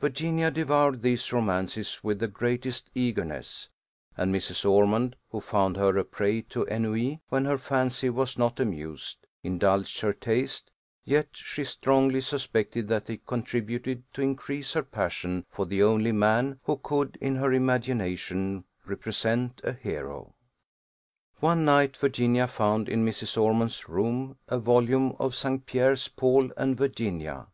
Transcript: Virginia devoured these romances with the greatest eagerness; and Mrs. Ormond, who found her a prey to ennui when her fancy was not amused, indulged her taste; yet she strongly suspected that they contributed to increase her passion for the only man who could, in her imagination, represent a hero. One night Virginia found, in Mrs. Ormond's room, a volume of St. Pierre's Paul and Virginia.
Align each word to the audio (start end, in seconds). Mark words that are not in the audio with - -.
Virginia 0.00 0.50
devoured 0.50 1.02
these 1.02 1.30
romances 1.34 2.00
with 2.02 2.18
the 2.18 2.26
greatest 2.28 2.88
eagerness; 2.94 3.68
and 4.16 4.34
Mrs. 4.34 4.64
Ormond, 4.64 5.16
who 5.28 5.38
found 5.38 5.76
her 5.76 5.98
a 5.98 6.02
prey 6.02 6.40
to 6.40 6.64
ennui 6.68 7.20
when 7.28 7.44
her 7.44 7.58
fancy 7.58 8.08
was 8.08 8.38
not 8.38 8.58
amused, 8.58 9.26
indulged 9.42 10.00
her 10.00 10.14
taste; 10.14 10.70
yet 11.04 11.28
she 11.34 11.62
strongly 11.62 12.22
suspected 12.22 12.88
that 12.88 13.04
they 13.04 13.18
contributed 13.26 14.02
to 14.14 14.22
increase 14.22 14.72
her 14.72 14.82
passion 14.82 15.44
for 15.50 15.66
the 15.66 15.82
only 15.82 16.10
man 16.10 16.58
who 16.62 16.78
could, 16.78 17.18
in 17.20 17.36
her 17.36 17.52
imagination, 17.52 18.64
represent 18.86 19.60
a 19.62 19.74
hero. 19.74 20.32
One 21.40 21.66
night 21.66 21.98
Virginia 21.98 22.46
found, 22.48 22.88
in 22.88 23.04
Mrs. 23.04 23.36
Ormond's 23.38 23.90
room, 23.90 24.38
a 24.48 24.58
volume 24.58 25.14
of 25.18 25.34
St. 25.34 25.66
Pierre's 25.66 26.08
Paul 26.08 26.50
and 26.56 26.78
Virginia. 26.78 27.48